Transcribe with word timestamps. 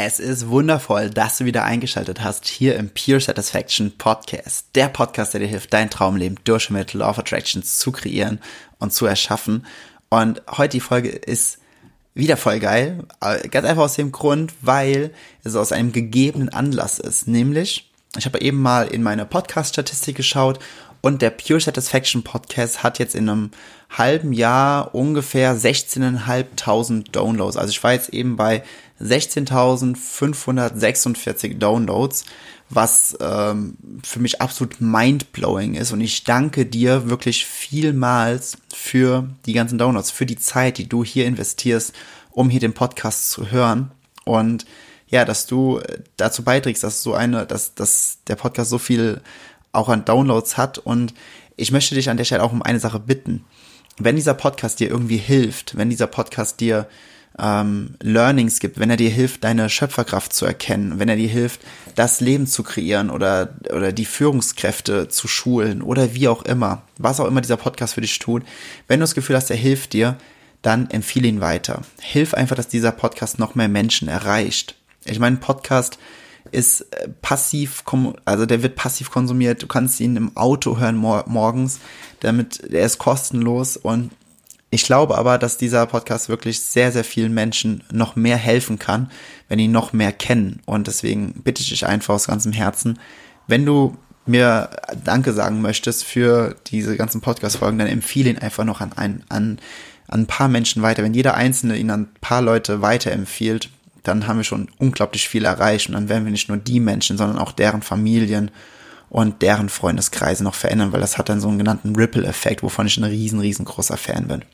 Es 0.00 0.20
ist 0.20 0.48
wundervoll, 0.48 1.10
dass 1.10 1.38
du 1.38 1.44
wieder 1.44 1.64
eingeschaltet 1.64 2.20
hast 2.20 2.46
hier 2.46 2.76
im 2.76 2.88
Pure 2.88 3.20
Satisfaction 3.20 3.98
Podcast. 3.98 4.66
Der 4.76 4.86
Podcast, 4.86 5.34
der 5.34 5.40
dir 5.40 5.48
hilft, 5.48 5.72
dein 5.72 5.90
Traumleben 5.90 6.38
durch 6.44 6.70
Mittel 6.70 7.02
of 7.02 7.18
Attractions 7.18 7.78
zu 7.78 7.90
kreieren 7.90 8.38
und 8.78 8.92
zu 8.92 9.06
erschaffen. 9.06 9.66
Und 10.08 10.40
heute 10.56 10.76
die 10.76 10.80
Folge 10.80 11.08
ist 11.08 11.58
wieder 12.14 12.36
voll 12.36 12.60
geil. 12.60 13.06
Ganz 13.50 13.66
einfach 13.66 13.82
aus 13.82 13.94
dem 13.94 14.12
Grund, 14.12 14.52
weil 14.60 15.10
es 15.42 15.56
aus 15.56 15.72
einem 15.72 15.90
gegebenen 15.90 16.50
Anlass 16.50 17.00
ist. 17.00 17.26
Nämlich, 17.26 17.90
ich 18.16 18.24
habe 18.24 18.40
eben 18.40 18.62
mal 18.62 18.86
in 18.86 19.02
meine 19.02 19.26
Podcast-Statistik 19.26 20.16
geschaut 20.16 20.60
und 21.00 21.22
der 21.22 21.30
Pure 21.30 21.60
Satisfaction 21.60 22.22
Podcast 22.22 22.82
hat 22.82 22.98
jetzt 22.98 23.14
in 23.14 23.28
einem 23.28 23.50
halben 23.90 24.32
Jahr 24.32 24.94
ungefähr 24.94 25.56
16.500 25.56 27.10
Downloads. 27.10 27.56
Also 27.56 27.70
ich 27.70 27.82
war 27.82 27.92
jetzt 27.92 28.10
eben 28.10 28.36
bei 28.36 28.62
16.546 29.00 31.58
Downloads, 31.58 32.24
was 32.70 33.16
ähm, 33.20 33.76
für 34.02 34.20
mich 34.20 34.40
absolut 34.40 34.80
mindblowing 34.80 35.74
ist. 35.74 35.92
Und 35.92 36.00
ich 36.00 36.24
danke 36.24 36.66
dir 36.66 37.08
wirklich 37.08 37.46
vielmals 37.46 38.58
für 38.74 39.28
die 39.46 39.52
ganzen 39.52 39.78
Downloads, 39.78 40.10
für 40.10 40.26
die 40.26 40.36
Zeit, 40.36 40.78
die 40.78 40.88
du 40.88 41.04
hier 41.04 41.26
investierst, 41.26 41.94
um 42.30 42.50
hier 42.50 42.60
den 42.60 42.74
Podcast 42.74 43.30
zu 43.30 43.50
hören. 43.50 43.90
Und 44.24 44.66
ja, 45.08 45.24
dass 45.24 45.46
du 45.46 45.80
dazu 46.16 46.42
beiträgst, 46.42 46.84
dass 46.84 47.02
so 47.02 47.14
eine, 47.14 47.46
dass, 47.46 47.74
dass 47.74 48.18
der 48.26 48.36
Podcast 48.36 48.70
so 48.70 48.78
viel 48.78 49.22
auch 49.72 49.88
an 49.88 50.04
Downloads 50.04 50.56
hat. 50.56 50.78
Und 50.78 51.14
ich 51.56 51.72
möchte 51.72 51.94
dich 51.94 52.10
an 52.10 52.16
der 52.16 52.24
Stelle 52.24 52.42
auch 52.42 52.52
um 52.52 52.62
eine 52.62 52.80
Sache 52.80 53.00
bitten. 53.00 53.44
Wenn 53.96 54.16
dieser 54.16 54.34
Podcast 54.34 54.80
dir 54.80 54.90
irgendwie 54.90 55.16
hilft, 55.16 55.76
wenn 55.76 55.90
dieser 55.90 56.06
Podcast 56.06 56.60
dir 56.60 56.86
ähm, 57.38 57.94
Learnings 58.02 58.60
gibt, 58.60 58.78
wenn 58.78 58.90
er 58.90 58.96
dir 58.96 59.10
hilft, 59.10 59.44
deine 59.44 59.70
Schöpferkraft 59.70 60.32
zu 60.32 60.44
erkennen, 60.44 60.98
wenn 60.98 61.08
er 61.08 61.16
dir 61.16 61.28
hilft, 61.28 61.60
das 61.94 62.20
Leben 62.20 62.46
zu 62.46 62.62
kreieren 62.62 63.10
oder, 63.10 63.54
oder 63.74 63.92
die 63.92 64.04
Führungskräfte 64.04 65.08
zu 65.08 65.28
schulen 65.28 65.82
oder 65.82 66.14
wie 66.14 66.28
auch 66.28 66.42
immer, 66.42 66.82
was 66.96 67.20
auch 67.20 67.26
immer 67.26 67.40
dieser 67.40 67.56
Podcast 67.56 67.94
für 67.94 68.00
dich 68.00 68.18
tut, 68.18 68.42
wenn 68.86 69.00
du 69.00 69.04
das 69.04 69.14
Gefühl 69.14 69.36
hast, 69.36 69.50
er 69.50 69.56
hilft 69.56 69.92
dir, 69.92 70.16
dann 70.62 70.90
empfehle 70.90 71.28
ihn 71.28 71.40
weiter. 71.40 71.82
Hilf 72.00 72.34
einfach, 72.34 72.56
dass 72.56 72.68
dieser 72.68 72.92
Podcast 72.92 73.38
noch 73.38 73.54
mehr 73.54 73.68
Menschen 73.68 74.08
erreicht. 74.08 74.74
Ich 75.04 75.20
meine, 75.20 75.36
Podcast 75.36 75.98
ist 76.50 76.80
äh, 76.92 77.08
passiv, 77.22 77.84
also 78.24 78.46
der 78.46 78.62
wird 78.62 78.76
passiv 78.76 79.10
konsumiert. 79.10 79.62
Du 79.62 79.66
kannst 79.66 80.00
ihn 80.00 80.16
im 80.16 80.36
Auto 80.36 80.78
hören 80.78 80.96
mor 80.96 81.24
morgens, 81.28 81.80
damit 82.20 82.72
der 82.72 82.84
ist 82.84 82.98
kostenlos 82.98 83.76
und 83.76 84.10
ich 84.70 84.82
glaube 84.82 85.16
aber, 85.16 85.38
dass 85.38 85.56
dieser 85.56 85.86
Podcast 85.86 86.28
wirklich 86.28 86.60
sehr, 86.60 86.92
sehr 86.92 87.04
vielen 87.04 87.32
Menschen 87.32 87.82
noch 87.90 88.16
mehr 88.16 88.36
helfen 88.36 88.78
kann, 88.78 89.10
wenn 89.48 89.58
ihn 89.58 89.72
noch 89.72 89.92
mehr 89.92 90.12
kennen. 90.12 90.60
Und 90.66 90.86
deswegen 90.86 91.32
bitte 91.42 91.62
ich 91.62 91.70
dich 91.70 91.86
einfach 91.86 92.14
aus 92.14 92.26
ganzem 92.26 92.52
Herzen, 92.52 92.98
wenn 93.46 93.64
du 93.64 93.96
mir 94.26 94.68
Danke 95.04 95.32
sagen 95.32 95.62
möchtest 95.62 96.04
für 96.04 96.54
diese 96.66 96.96
ganzen 96.96 97.22
Podcast-Folgen, 97.22 97.78
dann 97.78 97.88
empfehle 97.88 98.28
ihn 98.28 98.38
einfach 98.38 98.64
noch 98.64 98.82
an 98.82 98.92
ein, 98.92 99.24
an, 99.30 99.58
an 100.06 100.20
ein 100.20 100.26
paar 100.26 100.48
Menschen 100.48 100.82
weiter. 100.82 101.02
Wenn 101.02 101.14
jeder 101.14 101.34
Einzelne 101.34 101.78
ihn 101.78 101.90
an 101.90 102.02
ein 102.02 102.10
paar 102.20 102.42
Leute 102.42 102.82
weiterempfiehlt, 102.82 103.70
dann 104.02 104.26
haben 104.26 104.36
wir 104.36 104.44
schon 104.44 104.68
unglaublich 104.78 105.28
viel 105.28 105.46
erreicht 105.46 105.88
und 105.88 105.94
dann 105.94 106.10
werden 106.10 106.24
wir 106.24 106.30
nicht 106.30 106.48
nur 106.48 106.58
die 106.58 106.80
Menschen, 106.80 107.16
sondern 107.16 107.38
auch 107.38 107.52
deren 107.52 107.80
Familien 107.80 108.50
und 109.08 109.40
deren 109.40 109.70
Freundeskreise 109.70 110.44
noch 110.44 110.54
verändern, 110.54 110.92
weil 110.92 111.00
das 111.00 111.16
hat 111.16 111.30
dann 111.30 111.40
so 111.40 111.48
einen 111.48 111.58
genannten 111.58 111.96
Ripple-Effekt, 111.96 112.62
wovon 112.62 112.86
ich 112.86 112.98
ein 112.98 113.04
riesen, 113.04 113.40
riesengroßer 113.40 113.96
Fan 113.96 114.28
bin. 114.28 114.44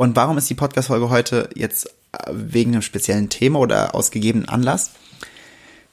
Und 0.00 0.16
warum 0.16 0.38
ist 0.38 0.48
die 0.48 0.54
Podcast-Folge 0.54 1.10
heute 1.10 1.50
jetzt 1.54 1.88
äh, 2.12 2.30
wegen 2.30 2.72
einem 2.72 2.80
speziellen 2.80 3.28
Thema 3.28 3.58
oder 3.58 3.94
aus 3.94 4.10
gegebenen 4.10 4.48
Anlass? 4.48 4.92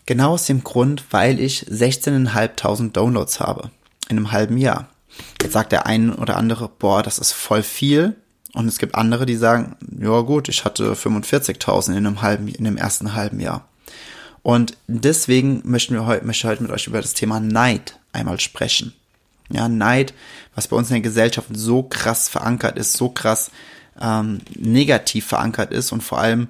Genau 0.05 0.31
aus 0.31 0.45
dem 0.45 0.63
Grund, 0.63 1.03
weil 1.11 1.41
ich 1.41 1.65
16.500 1.65 2.93
Downloads 2.93 3.41
habe 3.41 3.69
in 4.07 4.15
einem 4.15 4.31
halben 4.31 4.55
Jahr. 4.55 4.87
Jetzt 5.41 5.51
sagt 5.51 5.73
der 5.73 5.87
eine 5.87 6.15
oder 6.15 6.37
andere, 6.37 6.69
boah, 6.69 7.03
das 7.03 7.19
ist 7.19 7.33
voll 7.33 7.63
viel. 7.63 8.15
Und 8.53 8.69
es 8.69 8.77
gibt 8.77 8.95
andere, 8.95 9.25
die 9.25 9.35
sagen, 9.35 9.75
ja 9.99 10.21
gut, 10.21 10.47
ich 10.47 10.63
hatte 10.63 10.93
45.000 10.93 11.89
in 11.89 11.97
einem 11.97 12.21
halben, 12.21 12.47
in 12.47 12.63
dem 12.63 12.77
ersten 12.77 13.13
halben 13.13 13.41
Jahr. 13.41 13.67
Und 14.41 14.77
deswegen 14.87 15.63
möchten 15.65 15.95
wir 15.95 16.05
heute, 16.05 16.25
möchte 16.25 16.47
ich 16.47 16.49
heute 16.49 16.63
mit 16.63 16.71
euch 16.71 16.87
über 16.87 17.01
das 17.01 17.13
Thema 17.13 17.41
Neid 17.41 17.99
einmal 18.13 18.39
sprechen. 18.39 18.93
Ja, 19.49 19.67
Neid, 19.67 20.13
was 20.55 20.69
bei 20.69 20.77
uns 20.77 20.87
in 20.87 20.93
der 20.93 21.01
Gesellschaft 21.01 21.49
so 21.51 21.83
krass 21.83 22.29
verankert 22.29 22.77
ist, 22.77 22.93
so 22.93 23.09
krass 23.09 23.51
ähm, 24.01 24.39
negativ 24.55 25.27
verankert 25.27 25.71
ist 25.71 25.91
und 25.91 26.01
vor 26.01 26.19
allem 26.19 26.47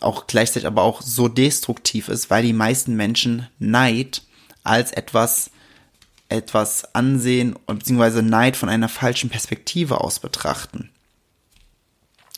auch 0.00 0.26
gleichzeitig 0.26 0.66
aber 0.66 0.82
auch 0.82 1.02
so 1.02 1.28
destruktiv 1.28 2.08
ist, 2.08 2.30
weil 2.30 2.42
die 2.42 2.52
meisten 2.52 2.96
Menschen 2.96 3.48
Neid 3.58 4.22
als 4.62 4.92
etwas 4.92 5.50
etwas 6.30 6.94
ansehen 6.94 7.56
und 7.66 7.80
beziehungsweise 7.80 8.22
Neid 8.22 8.56
von 8.56 8.68
einer 8.68 8.88
falschen 8.88 9.30
Perspektive 9.30 10.00
aus 10.00 10.20
betrachten. 10.20 10.90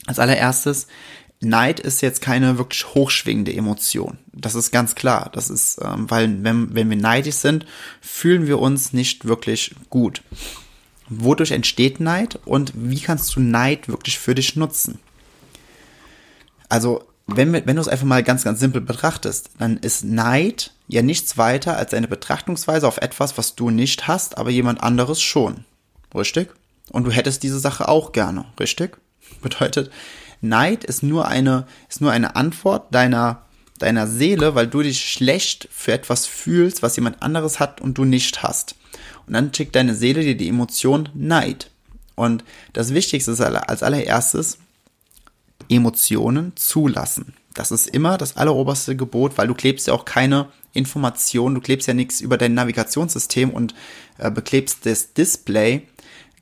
Als 0.07 0.19
allererstes, 0.19 0.89
Neid 1.41 1.81
ist 1.81 2.03
jetzt 2.03 2.23
keine 2.23 2.57
wirklich 2.57 2.95
hochschwingende 2.95 3.53
Emotion. 3.53 4.19
Das 4.33 4.55
ist 4.55 4.71
ganz 4.71 4.95
klar. 4.95 5.31
Das 5.33 5.51
ist, 5.51 5.79
ähm, 5.83 6.11
weil 6.11 6.43
wenn, 6.43 6.75
wenn 6.75 6.89
wir 6.89 6.97
neidisch 6.97 7.37
sind, 7.37 7.67
fühlen 8.01 8.47
wir 8.47 8.61
uns 8.61 8.93
nicht 8.93 9.27
wirklich 9.27 9.75
gut. 9.91 10.23
Wodurch 11.21 11.51
entsteht 11.51 12.01
Neid 12.01 12.39
und 12.45 12.73
wie 12.75 13.01
kannst 13.01 13.35
du 13.35 13.41
Neid 13.41 13.89
wirklich 13.89 14.19
für 14.19 14.35
dich 14.35 14.57
nutzen? 14.57 14.99
Also, 16.69 17.05
wenn, 17.27 17.53
wenn 17.53 17.77
du 17.77 17.81
es 17.83 17.89
einfach 17.89 18.07
mal 18.07 18.23
ganz, 18.23 18.45
ganz 18.45 18.61
simpel 18.61 18.81
betrachtest, 18.81 19.51
dann 19.59 19.77
ist 19.77 20.05
Neid 20.05 20.73
ja 20.89 21.03
nichts 21.03 21.39
weiter 21.39 21.77
als 21.77 21.95
eine 21.95 22.09
Betrachtungsweise 22.09 22.87
auf 22.87 22.99
etwas, 22.99 23.39
was 23.39 23.55
du 23.55 23.71
nicht 23.71 24.09
hast, 24.09 24.39
aber 24.39 24.51
jemand 24.51 24.83
anderes 24.83 25.21
schon. 25.23 25.65
Richtig? 26.15 26.51
Und 26.91 27.05
du 27.05 27.11
hättest 27.11 27.43
diese 27.43 27.59
Sache 27.59 27.89
auch 27.89 28.13
gerne. 28.13 28.47
Richtig? 28.59 28.99
Bedeutet, 29.41 29.91
Neid 30.41 30.85
ist 30.85 31.03
nur 31.03 31.29
eine, 31.29 31.67
ist 31.89 32.01
nur 32.01 32.11
eine 32.11 32.37
Antwort 32.37 32.95
deiner, 32.95 33.43
deiner 33.79 34.07
Seele, 34.07 34.55
weil 34.55 34.67
du 34.67 34.83
dich 34.83 35.11
schlecht 35.11 35.69
für 35.71 35.93
etwas 35.93 36.27
fühlst, 36.27 36.83
was 36.83 36.97
jemand 36.97 37.23
anderes 37.23 37.61
hat 37.61 37.81
und 37.81 37.97
du 37.99 38.05
nicht 38.05 38.43
hast. 38.43 38.75
Und 39.33 39.37
dann 39.37 39.55
schickt 39.55 39.75
deine 39.77 39.95
Seele 39.95 40.21
dir 40.21 40.37
die 40.37 40.51
Emotion 40.51 41.09
Neid. 41.15 41.71
Und 42.17 42.45
das 42.75 42.93
Wichtigste 42.93 43.31
ist 43.31 43.41
als 43.41 43.83
allererstes, 43.83 44.59
Emotionen 45.71 46.53
zulassen. 46.55 47.33
Das 47.55 47.71
ist 47.71 47.87
immer 47.87 48.19
das 48.19 48.37
alleroberste 48.37 48.95
Gebot, 48.95 49.39
weil 49.39 49.47
du 49.47 49.55
klebst 49.55 49.87
ja 49.87 49.95
auch 49.95 50.05
keine 50.05 50.49
Informationen, 50.75 51.55
du 51.55 51.63
klebst 51.63 51.89
ja 51.89 51.95
nichts 51.95 52.21
über 52.21 52.37
dein 52.37 52.53
Navigationssystem 52.53 53.49
und 53.49 53.75
äh, 54.19 54.31
beklebst 54.31 54.85
das 54.85 55.15
Display 55.15 55.89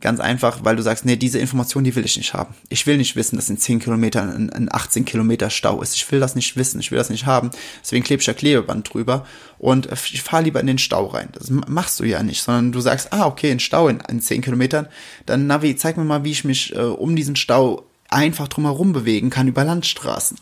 Ganz 0.00 0.18
einfach, 0.18 0.64
weil 0.64 0.76
du 0.76 0.82
sagst, 0.82 1.04
nee, 1.04 1.16
diese 1.16 1.38
Information, 1.38 1.84
die 1.84 1.94
will 1.94 2.06
ich 2.06 2.16
nicht 2.16 2.32
haben. 2.32 2.54
Ich 2.70 2.86
will 2.86 2.96
nicht 2.96 3.16
wissen, 3.16 3.36
dass 3.36 3.50
in 3.50 3.58
10 3.58 3.80
Kilometern 3.80 4.30
ein, 4.30 4.50
ein 4.50 4.68
18 4.72 5.04
Kilometer 5.04 5.50
Stau 5.50 5.82
ist. 5.82 5.94
Ich 5.94 6.10
will 6.10 6.20
das 6.20 6.34
nicht 6.34 6.56
wissen, 6.56 6.80
ich 6.80 6.90
will 6.90 6.96
das 6.96 7.10
nicht 7.10 7.26
haben. 7.26 7.50
Deswegen 7.82 8.02
klebe 8.02 8.20
ich 8.20 8.26
da 8.26 8.32
Klebeband 8.32 8.92
drüber 8.92 9.26
und 9.58 9.88
ich 9.92 10.22
fahre 10.22 10.44
lieber 10.44 10.60
in 10.60 10.66
den 10.66 10.78
Stau 10.78 11.06
rein. 11.06 11.28
Das 11.32 11.50
machst 11.50 12.00
du 12.00 12.04
ja 12.04 12.22
nicht, 12.22 12.42
sondern 12.42 12.72
du 12.72 12.80
sagst, 12.80 13.12
ah, 13.12 13.26
okay, 13.26 13.50
ein 13.50 13.60
Stau 13.60 13.88
in, 13.88 14.00
in 14.08 14.22
10 14.22 14.40
Kilometern. 14.40 14.88
Dann 15.26 15.46
Navi, 15.46 15.76
zeig 15.76 15.98
mir 15.98 16.04
mal, 16.04 16.24
wie 16.24 16.32
ich 16.32 16.44
mich 16.44 16.74
äh, 16.74 16.80
um 16.80 17.14
diesen 17.14 17.36
Stau 17.36 17.84
einfach 18.08 18.48
drumherum 18.48 18.92
bewegen 18.92 19.28
kann 19.28 19.48
über 19.48 19.64
Landstraßen. 19.64 20.38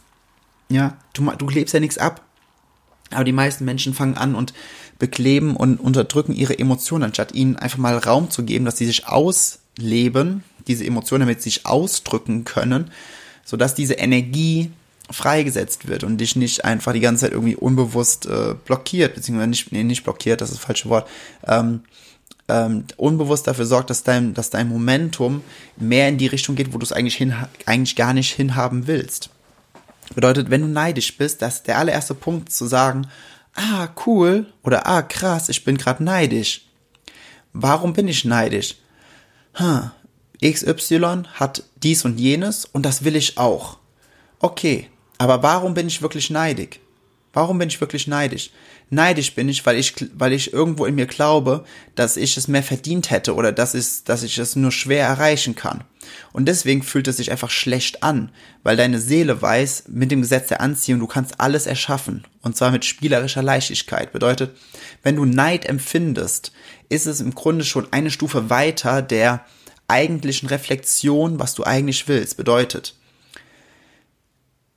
Ja, 0.69 0.99
du, 1.15 1.29
du 1.37 1.47
klebst 1.47 1.75
ja 1.75 1.81
nichts 1.81 1.99
ab. 1.99 2.28
Aber 3.11 3.25
die 3.25 3.33
meisten 3.33 3.65
Menschen 3.65 3.95
fangen 3.95 4.17
an 4.17 4.35
und 4.35 4.53
bekleben 4.99 5.57
und 5.57 5.81
unterdrücken 5.81 6.35
ihre 6.35 6.59
Emotionen, 6.59 7.05
anstatt 7.05 7.35
ihnen 7.35 7.57
einfach 7.57 7.79
mal 7.79 7.97
Raum 7.97 8.31
zu 8.31 8.43
geben, 8.43 8.65
dass 8.65 8.77
sie 8.77 8.87
sich 8.87 9.07
ausleben, 9.07 10.43
diese 10.67 10.85
Emotionen, 10.85 11.21
damit 11.21 11.43
sie 11.43 11.51
sich 11.51 11.67
ausdrücken 11.67 12.45
können, 12.45 12.91
sodass 13.45 13.75
diese 13.75 13.95
Energie 13.95 14.71
freigesetzt 15.11 15.89
wird 15.89 16.05
und 16.05 16.19
dich 16.19 16.37
nicht 16.37 16.65
einfach 16.65 16.93
die 16.93 17.01
ganze 17.01 17.23
Zeit 17.23 17.33
irgendwie 17.33 17.57
unbewusst 17.57 18.27
äh, 18.27 18.55
blockiert, 18.65 19.15
beziehungsweise 19.15 19.49
nicht, 19.49 19.73
nee, 19.73 19.85
nicht 19.85 20.05
blockiert, 20.05 20.41
das 20.41 20.51
ist 20.51 20.59
das 20.59 20.65
falsche 20.65 20.91
Wort, 20.91 21.09
ähm, 21.47 21.81
ähm, 22.49 22.85
unbewusst 22.97 23.47
dafür 23.47 23.67
sorgt, 23.67 23.91
dass 23.91 24.03
dein, 24.03 24.35
dass 24.35 24.51
dein 24.51 24.69
Momentum 24.69 25.43
mehr 25.77 26.09
in 26.09 26.19
die 26.19 26.27
Richtung 26.27 26.57
geht, 26.57 26.75
wo 26.75 26.79
du 26.79 26.85
es 26.85 26.93
eigentlich, 26.93 27.17
hin, 27.17 27.35
eigentlich 27.67 27.97
gar 27.97 28.13
nicht 28.13 28.35
hinhaben 28.35 28.87
willst. 28.87 29.31
Bedeutet, 30.19 30.51
wenn 30.51 30.63
du 30.63 30.67
neidisch 30.67 31.17
bist, 31.17 31.43
das 31.43 31.59
ist 31.59 31.69
der 31.69 31.79
allererste 31.79 32.13
Punkt 32.13 32.51
zu 32.51 32.67
sagen, 32.67 33.07
ah, 33.55 33.87
cool 34.05 34.53
oder 34.65 34.85
ah, 34.89 35.03
krass, 35.03 35.49
ich 35.49 35.63
bin 35.63 35.79
gerade 35.79 36.03
neidisch. 36.03 36.63
Warum 37.53 37.93
bin 37.93 38.09
ich 38.09 38.25
neidisch? 38.25 38.75
Hm, 39.53 39.93
XY 40.45 41.23
hat 41.35 41.63
dies 41.77 42.05
und 42.05 42.19
jenes 42.19 42.65
und 42.65 42.83
das 42.83 43.05
will 43.05 43.15
ich 43.15 43.39
auch. 43.39 43.79
Okay, 44.41 44.91
aber 45.19 45.45
warum 45.45 45.75
bin 45.75 45.87
ich 45.87 46.03
wirklich 46.03 46.31
neidig? 46.31 46.81
Warum 47.39 47.59
bin 47.59 47.69
ich 47.69 47.81
wirklich 47.81 48.09
neidisch? 48.09 48.51
Neidisch 48.91 49.37
bin 49.37 49.49
ich, 49.49 49.65
weil 49.65 49.77
ich, 49.77 49.95
weil 50.15 50.33
ich 50.33 50.53
irgendwo 50.53 50.87
in 50.87 50.97
mir 50.97 51.07
glaube, 51.07 51.65
dass 51.95 52.17
ich 52.17 52.37
es 52.37 52.49
mehr 52.49 52.65
verdient 52.65 53.13
hätte 53.13 53.37
oder 53.37 53.53
dass 53.53 53.77
ich, 53.77 54.03
dass 54.03 54.25
ich 54.25 54.37
es 54.39 54.57
nur 54.57 54.73
schwer 54.73 55.07
erreichen 55.07 55.55
kann. 55.55 55.85
Und 56.33 56.47
deswegen 56.47 56.83
fühlt 56.83 57.07
es 57.07 57.19
sich 57.19 57.31
einfach 57.31 57.51
schlecht 57.51 58.03
an, 58.03 58.33
weil 58.65 58.77
deine 58.77 58.99
Seele 58.99 59.41
weiß, 59.41 59.85
mit 59.87 60.11
dem 60.11 60.23
Gesetz 60.23 60.49
der 60.49 60.61
Anziehung, 60.61 60.99
du 60.99 61.07
kannst 61.07 61.41
alles 61.41 61.67
erschaffen. 61.67 62.25
Und 62.43 62.57
zwar 62.57 62.73
mit 62.73 62.85
spielerischer 62.85 63.45
Leichtigkeit. 63.45 64.11
Bedeutet, 64.11 64.57
wenn 65.05 65.15
du 65.15 65.25
Neid 65.25 65.65
empfindest, 65.65 66.51
ist 66.89 67.07
es 67.07 67.21
im 67.21 67.37
Grunde 67.37 67.65
schon 67.65 67.87
eine 67.93 68.11
Stufe 68.11 68.51
weiter 68.51 69.01
der 69.01 69.47
eigentlichen 69.87 70.49
Reflexion, 70.49 71.39
was 71.39 71.55
du 71.55 71.63
eigentlich 71.63 72.09
willst. 72.09 72.37
Bedeutet, 72.37 72.98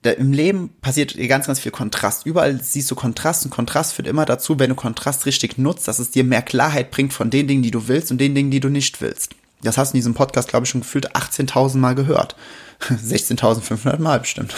im 0.03 0.33
Leben 0.33 0.69
passiert 0.81 1.15
ganz, 1.27 1.45
ganz 1.45 1.59
viel 1.59 1.71
Kontrast. 1.71 2.25
Überall 2.25 2.59
siehst 2.61 2.89
du 2.89 2.95
Kontrast 2.95 3.45
und 3.45 3.51
Kontrast 3.51 3.93
führt 3.93 4.07
immer 4.07 4.25
dazu, 4.25 4.57
wenn 4.57 4.69
du 4.69 4.75
Kontrast 4.75 5.25
richtig 5.25 5.57
nutzt, 5.57 5.87
dass 5.87 5.99
es 5.99 6.09
dir 6.09 6.23
mehr 6.23 6.41
Klarheit 6.41 6.89
bringt 6.89 7.13
von 7.13 7.29
den 7.29 7.47
Dingen, 7.47 7.61
die 7.61 7.71
du 7.71 7.87
willst 7.87 8.11
und 8.11 8.19
den 8.19 8.33
Dingen, 8.33 8.49
die 8.49 8.59
du 8.59 8.69
nicht 8.69 9.01
willst. 9.01 9.35
Das 9.61 9.77
hast 9.77 9.93
du 9.93 9.97
in 9.97 9.99
diesem 9.99 10.15
Podcast, 10.15 10.49
glaube 10.49 10.65
ich, 10.65 10.71
schon 10.71 10.81
gefühlt 10.81 11.15
18.000 11.15 11.77
Mal 11.77 11.93
gehört. 11.93 12.35
16.500 12.81 13.99
Mal 13.99 14.19
bestimmt. 14.19 14.55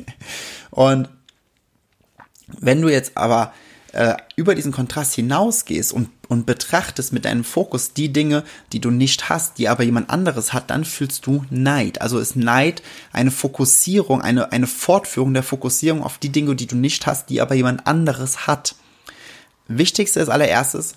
und 0.70 1.08
wenn 2.48 2.82
du 2.82 2.88
jetzt 2.88 3.16
aber 3.16 3.52
äh, 3.92 4.14
über 4.34 4.56
diesen 4.56 4.72
Kontrast 4.72 5.14
hinausgehst 5.14 5.92
und, 5.92 6.10
und 6.28 6.46
betrachtest 6.46 7.12
mit 7.12 7.24
deinem 7.24 7.44
Fokus 7.44 7.92
die 7.92 8.12
Dinge, 8.12 8.44
die 8.72 8.80
du 8.80 8.90
nicht 8.90 9.28
hast, 9.28 9.58
die 9.58 9.68
aber 9.68 9.84
jemand 9.84 10.10
anderes 10.10 10.52
hat, 10.52 10.70
dann 10.70 10.84
fühlst 10.84 11.26
du 11.26 11.44
Neid. 11.50 12.00
Also 12.00 12.18
ist 12.18 12.36
Neid 12.36 12.82
eine 13.12 13.30
Fokussierung, 13.30 14.20
eine, 14.20 14.52
eine 14.52 14.66
Fortführung 14.66 15.34
der 15.34 15.42
Fokussierung 15.42 16.02
auf 16.02 16.18
die 16.18 16.30
Dinge, 16.30 16.54
die 16.54 16.66
du 16.66 16.76
nicht 16.76 17.06
hast, 17.06 17.30
die 17.30 17.40
aber 17.40 17.54
jemand 17.54 17.86
anderes 17.86 18.46
hat. 18.46 18.74
Wichtigste 19.68 20.20
ist 20.20 20.28
allererstes, 20.28 20.94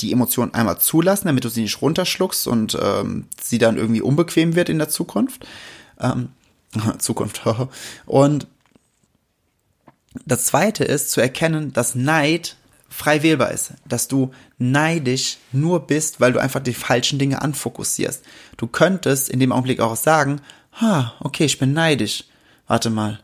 die 0.00 0.12
Emotion 0.12 0.54
einmal 0.54 0.78
zulassen, 0.78 1.28
damit 1.28 1.44
du 1.44 1.48
sie 1.48 1.62
nicht 1.62 1.80
runterschluckst 1.80 2.46
und 2.46 2.76
ähm, 2.80 3.26
sie 3.40 3.58
dann 3.58 3.76
irgendwie 3.76 4.02
unbequem 4.02 4.54
wird 4.54 4.68
in 4.68 4.78
der 4.78 4.88
Zukunft. 4.88 5.46
Ähm, 6.00 6.30
Zukunft. 6.98 7.42
und 8.06 8.46
das 10.26 10.46
zweite 10.46 10.84
ist 10.84 11.10
zu 11.10 11.20
erkennen, 11.20 11.72
dass 11.72 11.94
Neid 11.94 12.56
frei 12.94 13.22
wählbar 13.22 13.50
ist, 13.50 13.72
dass 13.86 14.08
du 14.08 14.30
neidisch 14.58 15.38
nur 15.52 15.86
bist, 15.86 16.20
weil 16.20 16.32
du 16.32 16.40
einfach 16.40 16.60
die 16.60 16.74
falschen 16.74 17.18
Dinge 17.18 17.42
anfokussierst. 17.42 18.24
Du 18.56 18.68
könntest 18.68 19.28
in 19.28 19.40
dem 19.40 19.52
Augenblick 19.52 19.80
auch 19.80 19.96
sagen, 19.96 20.40
ha, 20.80 21.14
okay, 21.20 21.44
ich 21.44 21.58
bin 21.58 21.72
neidisch. 21.72 22.24
Warte 22.68 22.90
mal. 22.90 23.20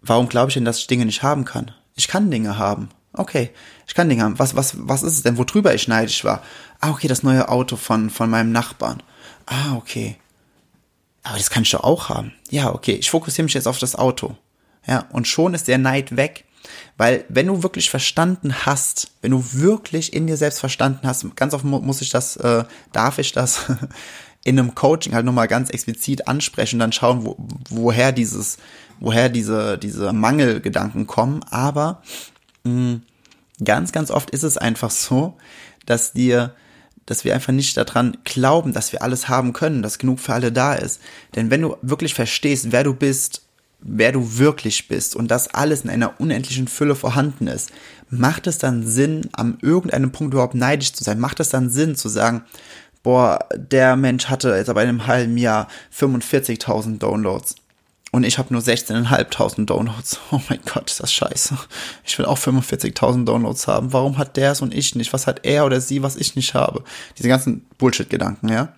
Warum 0.00 0.28
glaube 0.28 0.48
ich 0.48 0.54
denn, 0.54 0.64
dass 0.64 0.78
ich 0.78 0.86
Dinge 0.86 1.04
nicht 1.04 1.22
haben 1.22 1.44
kann? 1.44 1.72
Ich 1.96 2.08
kann 2.08 2.30
Dinge 2.30 2.56
haben. 2.58 2.88
Okay, 3.12 3.50
ich 3.86 3.94
kann 3.94 4.08
Dinge 4.08 4.22
haben. 4.22 4.38
Was, 4.38 4.56
was, 4.56 4.74
was 4.78 5.02
ist 5.02 5.14
es 5.14 5.22
denn, 5.22 5.36
worüber 5.36 5.74
ich 5.74 5.88
neidisch 5.88 6.24
war? 6.24 6.42
Ah, 6.80 6.90
okay, 6.90 7.08
das 7.08 7.22
neue 7.22 7.48
Auto 7.48 7.76
von, 7.76 8.08
von 8.08 8.30
meinem 8.30 8.52
Nachbarn. 8.52 9.02
Ah, 9.44 9.74
okay. 9.76 10.16
Aber 11.24 11.36
das 11.36 11.50
kann 11.50 11.64
ich 11.64 11.70
doch 11.70 11.84
auch 11.84 12.08
haben. 12.08 12.32
Ja, 12.48 12.72
okay, 12.72 12.94
ich 12.94 13.10
fokussiere 13.10 13.44
mich 13.44 13.54
jetzt 13.54 13.68
auf 13.68 13.78
das 13.78 13.96
Auto. 13.96 14.36
Ja, 14.86 15.04
und 15.10 15.28
schon 15.28 15.52
ist 15.52 15.68
der 15.68 15.78
Neid 15.78 16.16
weg. 16.16 16.44
Weil 16.96 17.24
wenn 17.28 17.46
du 17.46 17.62
wirklich 17.62 17.90
verstanden 17.90 18.66
hast, 18.66 19.12
wenn 19.22 19.30
du 19.30 19.44
wirklich 19.52 20.12
in 20.12 20.26
dir 20.26 20.36
selbst 20.36 20.60
verstanden 20.60 21.06
hast, 21.06 21.36
ganz 21.36 21.54
oft 21.54 21.64
muss 21.64 22.00
ich 22.00 22.10
das, 22.10 22.36
äh, 22.36 22.64
darf 22.92 23.18
ich 23.18 23.32
das 23.32 23.66
in 24.44 24.58
einem 24.58 24.74
Coaching 24.74 25.14
halt 25.14 25.24
nochmal 25.24 25.48
ganz 25.48 25.70
explizit 25.70 26.26
ansprechen 26.26 26.78
dann 26.78 26.92
schauen, 26.92 27.24
wo, 27.24 27.36
woher 27.70 28.12
dieses, 28.12 28.58
woher 28.98 29.28
diese, 29.28 29.78
diese 29.78 30.12
Mangelgedanken 30.12 31.06
kommen. 31.06 31.44
Aber 31.50 32.02
mh, 32.64 32.72
mm, 32.72 33.02
ganz, 33.64 33.92
ganz 33.92 34.10
oft 34.10 34.30
ist 34.30 34.42
es 34.42 34.56
einfach 34.56 34.90
so, 34.90 35.36
dass 35.86 36.12
dir, 36.12 36.54
dass 37.06 37.24
wir 37.24 37.34
einfach 37.34 37.52
nicht 37.52 37.76
daran 37.76 38.16
glauben, 38.24 38.72
dass 38.72 38.92
wir 38.92 39.02
alles 39.02 39.28
haben 39.28 39.52
können, 39.52 39.82
dass 39.82 39.98
genug 39.98 40.20
für 40.20 40.34
alle 40.34 40.52
da 40.52 40.74
ist. 40.74 41.00
Denn 41.34 41.50
wenn 41.50 41.62
du 41.62 41.76
wirklich 41.82 42.14
verstehst, 42.14 42.72
wer 42.72 42.84
du 42.84 42.94
bist 42.94 43.42
wer 43.80 44.12
du 44.12 44.38
wirklich 44.38 44.88
bist 44.88 45.14
und 45.16 45.30
das 45.30 45.48
alles 45.54 45.82
in 45.82 45.90
einer 45.90 46.20
unendlichen 46.20 46.68
Fülle 46.68 46.94
vorhanden 46.94 47.46
ist, 47.46 47.70
macht 48.10 48.46
es 48.46 48.58
dann 48.58 48.86
Sinn, 48.86 49.28
am 49.32 49.58
irgendeinem 49.62 50.12
Punkt 50.12 50.34
überhaupt 50.34 50.54
neidisch 50.54 50.92
zu 50.92 51.04
sein? 51.04 51.20
Macht 51.20 51.40
es 51.40 51.50
dann 51.50 51.70
Sinn 51.70 51.94
zu 51.94 52.08
sagen, 52.08 52.42
boah, 53.02 53.38
der 53.54 53.96
Mensch 53.96 54.26
hatte 54.26 54.54
jetzt 54.56 54.68
aber 54.68 54.82
in 54.82 54.88
einem 54.88 55.06
halben 55.06 55.38
Jahr 55.38 55.68
45.000 55.96 56.98
Downloads 56.98 57.56
und 58.10 58.24
ich 58.24 58.38
habe 58.38 58.52
nur 58.52 58.62
16.500 58.62 59.66
Downloads. 59.66 60.18
Oh 60.30 60.40
mein 60.48 60.60
Gott, 60.64 60.90
ist 60.90 61.00
das 61.00 61.12
scheiße. 61.12 61.58
Ich 62.04 62.18
will 62.18 62.26
auch 62.26 62.38
45.000 62.38 63.24
Downloads 63.24 63.66
haben. 63.66 63.92
Warum 63.92 64.18
hat 64.18 64.36
der 64.36 64.52
es 64.52 64.62
und 64.62 64.74
ich 64.74 64.94
nicht? 64.94 65.12
Was 65.12 65.26
hat 65.26 65.44
er 65.44 65.66
oder 65.66 65.80
sie, 65.80 66.02
was 66.02 66.16
ich 66.16 66.34
nicht 66.34 66.54
habe? 66.54 66.84
Diese 67.18 67.28
ganzen 67.28 67.66
Bullshit-Gedanken, 67.76 68.48
ja? 68.48 68.72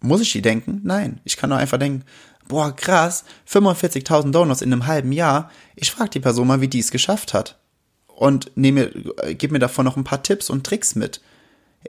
Muss 0.00 0.20
ich 0.20 0.30
die 0.30 0.42
denken? 0.42 0.80
Nein. 0.84 1.20
Ich 1.24 1.36
kann 1.36 1.50
nur 1.50 1.58
einfach 1.58 1.78
denken, 1.78 2.04
boah, 2.48 2.74
krass, 2.74 3.24
45.000 3.50 4.30
Downloads 4.30 4.62
in 4.62 4.72
einem 4.72 4.86
halben 4.86 5.12
Jahr. 5.12 5.50
Ich 5.74 5.90
frage 5.90 6.10
die 6.10 6.20
Person 6.20 6.46
mal, 6.46 6.60
wie 6.60 6.68
die 6.68 6.80
es 6.80 6.90
geschafft 6.90 7.34
hat. 7.34 7.58
Und 8.06 8.50
nehme, 8.56 8.90
gib 9.36 9.52
mir 9.52 9.58
davon 9.58 9.84
noch 9.84 9.96
ein 9.96 10.04
paar 10.04 10.22
Tipps 10.22 10.48
und 10.48 10.64
Tricks 10.64 10.94
mit. 10.94 11.20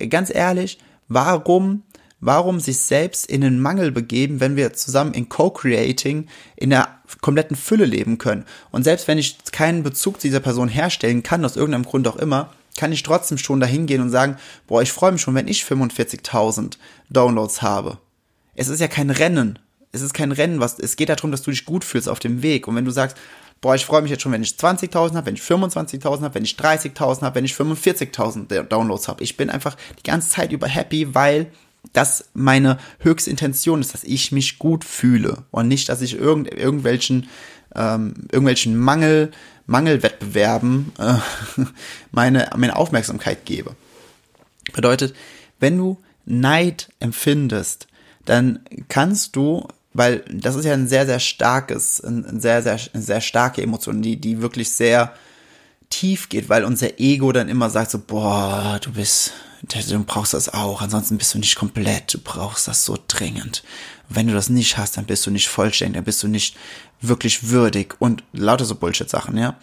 Ganz 0.09 0.33
ehrlich, 0.33 0.77
warum, 1.07 1.83
warum 2.19 2.59
sich 2.59 2.80
selbst 2.80 3.25
in 3.27 3.42
den 3.42 3.59
Mangel 3.59 3.92
begeben, 3.92 4.39
wenn 4.39 4.56
wir 4.56 4.74
zusammen 4.74 5.13
in 5.13 5.30
Co-Creating 5.30 6.27
in 6.57 6.69
der 6.69 6.89
kompletten 7.21 7.56
Fülle 7.56 7.86
leben 7.86 8.18
können? 8.18 8.45
Und 8.71 8.83
selbst 8.83 9.07
wenn 9.07 9.18
ich 9.18 9.38
keinen 9.51 9.83
Bezug 9.83 10.19
zu 10.19 10.27
dieser 10.27 10.42
Person 10.42 10.68
herstellen 10.68 11.24
kann, 11.24 11.45
aus 11.45 11.56
irgendeinem 11.56 11.86
Grund 11.86 12.07
auch 12.07 12.18
immer, 12.18 12.53
kann 12.75 12.92
ich 12.92 13.03
trotzdem 13.03 13.38
schon 13.38 13.60
dahin 13.60 13.86
gehen 13.88 14.01
und 14.01 14.10
sagen, 14.10 14.38
boah, 14.68 14.81
ich 14.81 14.92
freue 14.92 15.13
mich 15.13 15.21
schon, 15.21 15.33
wenn 15.33 15.48
ich 15.48 15.63
45.000 15.63 16.77
Downloads 17.10 17.62
habe. 17.62 17.98
Es 18.53 18.68
ist 18.68 18.81
ja 18.81 18.88
kein 18.88 19.10
Rennen 19.10 19.60
es 19.91 20.01
ist 20.01 20.13
kein 20.13 20.32
Rennen, 20.32 20.60
was, 20.60 20.79
es 20.79 20.96
geht 20.96 21.10
darum, 21.10 21.32
dass 21.32 21.41
du 21.41 21.51
dich 21.51 21.65
gut 21.65 21.84
fühlst 21.84 22.10
auf 22.10 22.20
dem 22.20 22.41
Weg. 22.41 22.67
Und 22.67 22.75
wenn 22.75 22.86
du 22.86 22.91
sagst, 22.91 23.17
boah, 23.62 23.75
ich 23.75 23.86
freue 23.86 24.01
mich 24.01 24.12
jetzt 24.12 24.22
schon, 24.22 24.32
wenn 24.32 24.44
ich 24.44 24.51
20.000 24.51 25.15
habe, 25.15 25.25
wenn 25.25 25.36
ich 25.36 25.41
25.000 25.41 26.22
habe, 26.22 26.36
wenn 26.36 26.44
ich 26.44 26.56
30.000 26.56 27.22
habe, 27.22 27.36
wenn 27.36 27.46
ich 27.46 27.53
45.000 27.53 28.63
Downloads 28.63 29.08
habe. 29.08 29.24
Ich 29.24 29.38
bin 29.38 29.50
einfach 29.50 29.75
die 30.00 30.03
ganze 30.03 30.29
Zeit 30.29 30.51
über 30.51 30.67
happy, 30.67 31.15
weil 31.15 31.51
das 31.94 32.29
meine 32.34 32.77
höchste 33.00 33.29
Intention 33.29 33.82
ist, 33.82 33.94
dass 33.94 34.03
ich 34.03 34.32
mich 34.32 34.60
gut 34.60 34.84
fühle 34.84 35.44
und 35.51 35.67
nicht, 35.67 35.89
dass 35.89 36.01
ich 36.01 36.15
irgend, 36.15 36.53
irgendwelchen, 36.53 37.29
ähm, 37.75 38.13
irgendwelchen 38.32 38.77
Mangel, 38.77 39.32
Mangelwettbewerben 39.65 40.91
äh, 40.98 41.15
meine, 42.12 42.50
meine 42.56 42.75
Aufmerksamkeit 42.75 43.46
gebe. 43.46 43.75
Bedeutet, 44.74 45.15
wenn 45.60 45.77
du 45.77 45.98
Neid 46.25 46.89
empfindest, 47.00 47.88
dann 48.25 48.60
kannst 48.89 49.36
du 49.36 49.67
weil 49.98 50.24
das 50.32 50.54
ist 50.54 50.66
ja 50.66 50.74
ein 50.74 50.88
sehr, 50.88 51.08
sehr 51.08 51.20
starkes, 51.20 52.00
ein 52.01 52.39
sehr, 52.39 52.62
sehr, 52.62 52.80
sehr 52.94 53.20
starke 53.20 53.63
Emotion, 53.63 54.04
die, 54.04 54.18
die 54.18 54.44
wirklich 54.44 54.70
sehr 54.70 55.12
tief 55.89 56.30
geht, 56.30 56.50
weil 56.50 56.66
unser 56.66 57.00
Ego 57.00 57.32
dann 57.32 57.50
immer 57.50 57.72
sagt 57.72 57.89
so, 57.89 57.98
boah, 57.98 58.80
du 58.80 58.92
bist, 58.92 59.32
du 59.63 60.04
brauchst 60.04 60.36
das 60.36 60.54
auch, 60.54 60.84
ansonsten 60.84 61.18
bist 61.18 61.34
du 61.34 61.39
nicht 61.39 61.56
komplett, 61.56 62.13
du 62.13 62.20
brauchst 62.20 62.68
das 62.68 62.86
so 62.86 62.96
dringend. 63.08 63.63
Wenn 64.08 64.27
du 64.27 64.36
das 64.36 64.50
nicht 64.50 64.77
hast, 64.77 64.98
dann 64.98 65.06
bist 65.06 65.25
du 65.25 65.32
nicht 65.32 65.48
vollständig, 65.48 65.96
dann 65.96 66.06
bist 66.06 66.22
du 66.22 66.27
nicht 66.27 66.56
wirklich 67.01 67.50
würdig 67.50 67.96
und 67.98 68.24
lauter 68.34 68.66
so 68.66 68.75
Bullshit-Sachen, 68.75 69.36
ja. 69.36 69.58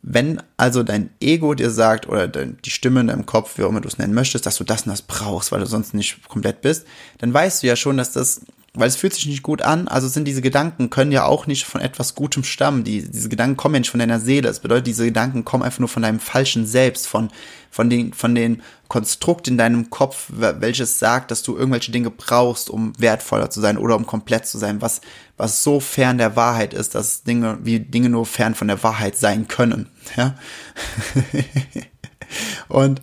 Wenn 0.00 0.42
also 0.56 0.82
dein 0.82 1.10
Ego 1.20 1.52
dir 1.52 1.70
sagt 1.70 2.08
oder 2.08 2.28
die 2.28 2.70
Stimme 2.70 3.00
in 3.00 3.08
deinem 3.08 3.26
Kopf, 3.26 3.58
wie 3.58 3.64
auch 3.64 3.68
immer 3.68 3.82
du 3.82 3.88
es 3.88 3.98
nennen 3.98 4.14
möchtest, 4.14 4.46
dass 4.46 4.56
du 4.56 4.64
das 4.64 4.82
und 4.82 4.90
das 4.90 5.02
brauchst, 5.02 5.52
weil 5.52 5.60
du 5.60 5.66
sonst 5.66 5.92
nicht 5.92 6.26
komplett 6.28 6.62
bist, 6.62 6.86
dann 7.18 7.32
weißt 7.32 7.62
du 7.62 7.66
ja 7.66 7.76
schon, 7.76 7.98
dass 7.98 8.12
das 8.12 8.40
weil 8.76 8.88
es 8.88 8.96
fühlt 8.96 9.14
sich 9.14 9.26
nicht 9.26 9.44
gut 9.44 9.62
an, 9.62 9.86
also 9.86 10.08
sind 10.08 10.26
diese 10.26 10.42
Gedanken, 10.42 10.90
können 10.90 11.12
ja 11.12 11.24
auch 11.24 11.46
nicht 11.46 11.64
von 11.64 11.80
etwas 11.80 12.16
Gutem 12.16 12.42
stammen. 12.42 12.82
Die, 12.82 13.08
diese 13.08 13.28
Gedanken 13.28 13.56
kommen 13.56 13.76
ja 13.76 13.78
nicht 13.78 13.90
von 13.90 14.00
deiner 14.00 14.18
Seele. 14.18 14.48
Das 14.48 14.58
bedeutet, 14.58 14.88
diese 14.88 15.04
Gedanken 15.04 15.44
kommen 15.44 15.62
einfach 15.62 15.78
nur 15.78 15.88
von 15.88 16.02
deinem 16.02 16.18
falschen 16.18 16.66
Selbst, 16.66 17.06
von, 17.06 17.30
von 17.70 17.88
den, 17.88 18.12
von 18.12 18.34
den 18.34 18.62
Konstrukt 18.88 19.46
in 19.46 19.56
deinem 19.56 19.90
Kopf, 19.90 20.26
welches 20.28 20.98
sagt, 20.98 21.30
dass 21.30 21.44
du 21.44 21.56
irgendwelche 21.56 21.92
Dinge 21.92 22.10
brauchst, 22.10 22.68
um 22.68 22.92
wertvoller 22.98 23.48
zu 23.48 23.60
sein 23.60 23.78
oder 23.78 23.94
um 23.94 24.06
komplett 24.06 24.46
zu 24.48 24.58
sein, 24.58 24.82
was, 24.82 25.00
was 25.36 25.62
so 25.62 25.78
fern 25.78 26.18
der 26.18 26.34
Wahrheit 26.34 26.74
ist, 26.74 26.96
dass 26.96 27.22
Dinge, 27.22 27.58
wie 27.62 27.78
Dinge 27.78 28.08
nur 28.08 28.26
fern 28.26 28.56
von 28.56 28.66
der 28.66 28.82
Wahrheit 28.82 29.16
sein 29.16 29.46
können, 29.46 29.88
ja. 30.16 30.34
Und 32.68 33.02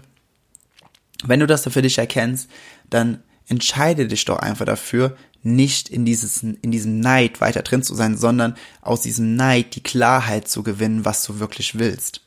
wenn 1.24 1.40
du 1.40 1.48
das 1.48 1.64
für 1.64 1.82
dich 1.82 1.98
erkennst, 1.98 2.50
dann 2.90 3.24
entscheide 3.48 4.08
dich 4.08 4.26
doch 4.26 4.40
einfach 4.40 4.66
dafür, 4.66 5.16
nicht 5.44 5.90
in 5.90 6.06
dieses, 6.06 6.44
in 6.44 6.72
diesem 6.72 7.00
Neid 7.00 7.42
weiter 7.42 7.62
drin 7.62 7.84
zu 7.84 7.96
sein, 7.96 8.18
sondern 8.18 8.56
aus 8.82 9.02
diesem 9.02 9.36
Neid 9.36 9.76
die 9.76 9.84
Klarheit 9.84 10.48
zu 10.48 10.64
gewinnen, 10.64 11.06
was 11.06 11.24
du 11.24 11.40
wirklich 11.40 11.78
willst. 11.80 12.22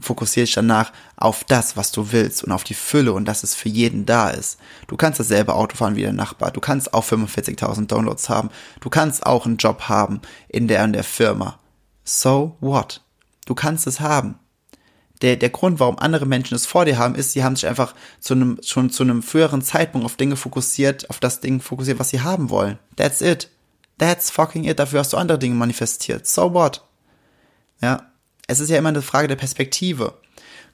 Fokussiere 0.00 0.46
dich 0.46 0.54
danach 0.54 0.92
auf 1.16 1.44
das, 1.44 1.76
was 1.76 1.92
du 1.92 2.10
willst 2.10 2.42
und 2.42 2.52
auf 2.52 2.64
die 2.64 2.74
Fülle 2.74 3.12
und 3.12 3.26
dass 3.26 3.44
es 3.44 3.54
für 3.54 3.68
jeden 3.68 4.06
da 4.06 4.30
ist. 4.30 4.58
Du 4.88 4.96
kannst 4.96 5.20
dasselbe 5.20 5.54
Auto 5.54 5.76
fahren 5.76 5.94
wie 5.94 6.02
der 6.02 6.12
Nachbar. 6.12 6.50
Du 6.50 6.60
kannst 6.60 6.92
auch 6.94 7.04
45.000 7.04 7.86
Downloads 7.86 8.28
haben. 8.28 8.50
Du 8.80 8.90
kannst 8.90 9.24
auch 9.24 9.46
einen 9.46 9.56
Job 9.56 9.82
haben 9.82 10.20
in 10.48 10.66
der 10.66 10.82
und 10.82 10.94
der 10.94 11.04
Firma. 11.04 11.60
So 12.02 12.56
what? 12.60 13.02
Du 13.46 13.54
kannst 13.54 13.86
es 13.86 14.00
haben 14.00 14.38
der, 15.24 15.36
der 15.36 15.48
Grund, 15.48 15.80
warum 15.80 15.98
andere 15.98 16.26
Menschen 16.26 16.54
es 16.54 16.66
vor 16.66 16.84
dir 16.84 16.98
haben, 16.98 17.14
ist, 17.14 17.32
sie 17.32 17.42
haben 17.42 17.56
sich 17.56 17.66
einfach 17.66 17.94
zu 18.20 18.34
einem, 18.34 18.58
schon 18.62 18.90
zu 18.90 19.02
einem 19.02 19.22
früheren 19.22 19.62
Zeitpunkt 19.62 20.04
auf 20.04 20.16
Dinge 20.16 20.36
fokussiert, 20.36 21.08
auf 21.08 21.18
das 21.18 21.40
Ding 21.40 21.62
fokussiert, 21.62 21.98
was 21.98 22.10
sie 22.10 22.20
haben 22.20 22.50
wollen. 22.50 22.78
That's 22.96 23.22
it. 23.22 23.48
That's 23.96 24.30
fucking 24.30 24.64
it. 24.64 24.78
Dafür 24.78 25.00
hast 25.00 25.14
du 25.14 25.16
andere 25.16 25.38
Dinge 25.38 25.54
manifestiert. 25.54 26.26
So 26.26 26.52
what? 26.52 26.84
Ja. 27.80 28.10
Es 28.46 28.60
ist 28.60 28.68
ja 28.68 28.76
immer 28.76 28.90
eine 28.90 29.00
Frage 29.00 29.26
der 29.26 29.36
Perspektive. 29.36 30.12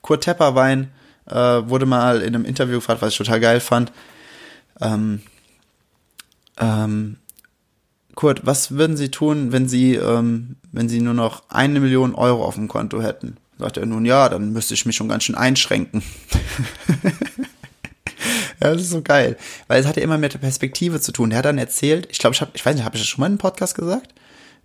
Kurt 0.02 0.24
Tepperwein 0.24 0.90
äh, 1.26 1.34
wurde 1.36 1.86
mal 1.86 2.20
in 2.20 2.34
einem 2.34 2.44
Interview 2.44 2.78
gefragt, 2.78 3.02
was 3.02 3.12
ich 3.12 3.18
total 3.18 3.38
geil 3.38 3.60
fand. 3.60 3.92
Ähm, 4.80 5.22
ähm, 6.58 7.18
Kurt, 8.16 8.44
was 8.44 8.72
würden 8.72 8.96
Sie 8.96 9.12
tun, 9.12 9.52
wenn 9.52 9.68
Sie, 9.68 9.94
ähm, 9.94 10.56
wenn 10.72 10.88
Sie 10.88 11.00
nur 11.00 11.14
noch 11.14 11.44
eine 11.50 11.78
Million 11.78 12.16
Euro 12.16 12.44
auf 12.44 12.56
dem 12.56 12.66
Konto 12.66 13.00
hätten? 13.00 13.36
Sagt 13.60 13.76
er 13.76 13.86
nun, 13.86 14.06
ja, 14.06 14.28
dann 14.28 14.52
müsste 14.52 14.74
ich 14.74 14.86
mich 14.86 14.96
schon 14.96 15.08
ganz 15.08 15.24
schön 15.24 15.34
einschränken. 15.34 16.02
ja, 18.62 18.72
das 18.72 18.80
ist 18.80 18.90
so 18.90 19.02
geil. 19.02 19.36
Weil 19.68 19.80
es 19.80 19.86
hat 19.86 19.96
ja 19.96 20.02
immer 20.02 20.16
mit 20.16 20.32
der 20.32 20.38
Perspektive 20.38 20.98
zu 21.00 21.12
tun. 21.12 21.28
Der 21.28 21.38
hat 21.38 21.44
dann 21.44 21.58
erzählt, 21.58 22.08
ich 22.10 22.18
glaube, 22.18 22.34
ich 22.34 22.40
habe, 22.40 22.52
ich 22.54 22.64
weiß 22.64 22.74
nicht, 22.74 22.84
habe 22.84 22.96
ich 22.96 23.02
das 23.02 23.08
schon 23.08 23.20
mal 23.20 23.26
in 23.26 23.32
einem 23.32 23.38
Podcast 23.38 23.74
gesagt? 23.74 24.14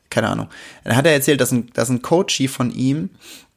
Keine 0.09 0.29
Ahnung. 0.29 0.47
Dann 0.85 0.95
hat 0.95 1.05
er 1.05 1.11
erzählt, 1.11 1.41
dass 1.41 1.51
ein, 1.51 1.69
dass 1.73 1.89
ein 1.89 2.01
Coachie 2.01 2.47
von 2.47 2.71
ihm, 2.71 3.09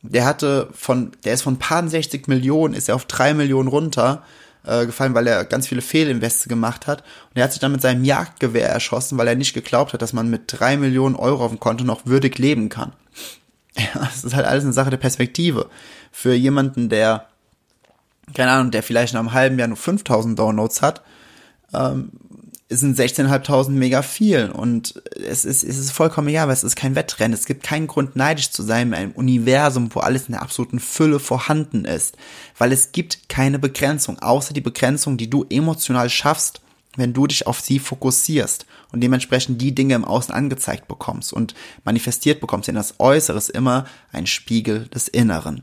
der 0.02 0.24
hatte 0.24 0.70
von, 0.72 1.12
der 1.24 1.34
ist 1.34 1.42
von 1.42 1.60
paar 1.60 1.86
60 1.86 2.26
Millionen, 2.26 2.74
ist 2.74 2.88
er 2.88 2.96
auf 2.96 3.04
drei 3.04 3.32
Millionen 3.32 3.68
runter 3.68 4.24
äh, 4.64 4.86
gefallen, 4.86 5.14
weil 5.14 5.28
er 5.28 5.44
ganz 5.44 5.68
viele 5.68 5.82
Fehlinveste 5.82 6.48
gemacht 6.48 6.88
hat. 6.88 7.02
Und 7.30 7.36
er 7.36 7.44
hat 7.44 7.52
sich 7.52 7.60
dann 7.60 7.70
mit 7.70 7.80
seinem 7.80 8.04
Jagdgewehr 8.04 8.68
erschossen, 8.68 9.18
weil 9.18 9.28
er 9.28 9.36
nicht 9.36 9.54
geglaubt 9.54 9.92
hat, 9.92 10.02
dass 10.02 10.12
man 10.12 10.30
mit 10.30 10.42
drei 10.48 10.76
Millionen 10.76 11.14
Euro 11.14 11.44
auf 11.44 11.52
dem 11.52 11.60
Konto 11.60 11.84
noch 11.84 12.06
würdig 12.06 12.38
leben 12.38 12.68
kann. 12.68 12.92
Es 14.14 14.24
ist 14.24 14.34
halt 14.34 14.46
alles 14.46 14.64
eine 14.64 14.72
Sache 14.72 14.90
der 14.90 14.96
Perspektive. 14.96 15.68
Für 16.12 16.34
jemanden, 16.34 16.88
der, 16.88 17.26
keine 18.34 18.50
Ahnung, 18.50 18.70
der 18.70 18.82
vielleicht 18.82 19.14
nach 19.14 19.20
einem 19.20 19.32
halben 19.32 19.58
Jahr 19.58 19.68
nur 19.68 19.76
5000 19.76 20.38
Downloads 20.38 20.82
hat, 20.82 21.02
ähm, 21.72 22.10
sind 22.70 22.98
16.500 22.98 23.70
mega 23.70 24.02
viel 24.02 24.50
und 24.50 25.02
es 25.16 25.46
ist, 25.46 25.64
es 25.64 25.78
ist 25.78 25.90
vollkommen 25.90 26.28
egal, 26.28 26.48
weil 26.48 26.54
es 26.54 26.64
ist 26.64 26.76
kein 26.76 26.94
Wettrennen. 26.94 27.32
Es 27.32 27.46
gibt 27.46 27.62
keinen 27.62 27.86
Grund 27.86 28.14
neidisch 28.14 28.50
zu 28.50 28.62
sein 28.62 28.88
in 28.88 28.94
einem 28.94 29.12
Universum, 29.12 29.88
wo 29.94 30.00
alles 30.00 30.26
in 30.26 30.32
der 30.32 30.42
absoluten 30.42 30.78
Fülle 30.78 31.18
vorhanden 31.18 31.86
ist, 31.86 32.16
weil 32.58 32.72
es 32.72 32.92
gibt 32.92 33.30
keine 33.30 33.58
Begrenzung, 33.58 34.18
außer 34.18 34.52
die 34.52 34.60
Begrenzung, 34.60 35.16
die 35.16 35.30
du 35.30 35.46
emotional 35.48 36.10
schaffst, 36.10 36.60
wenn 36.98 37.14
du 37.14 37.26
dich 37.26 37.46
auf 37.46 37.60
sie 37.60 37.78
fokussierst 37.78 38.66
und 38.92 39.00
dementsprechend 39.00 39.62
die 39.62 39.74
Dinge 39.74 39.94
im 39.94 40.04
Außen 40.04 40.34
angezeigt 40.34 40.88
bekommst 40.88 41.32
und 41.32 41.54
manifestiert 41.84 42.40
bekommst, 42.40 42.68
denn 42.68 42.74
das 42.74 42.98
Äußere 42.98 43.38
ist 43.38 43.50
immer 43.50 43.86
ein 44.12 44.26
Spiegel 44.26 44.86
des 44.88 45.08
Inneren. 45.08 45.62